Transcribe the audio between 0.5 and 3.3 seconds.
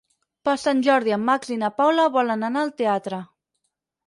Sant Jordi en Max i na Paula volen anar al teatre.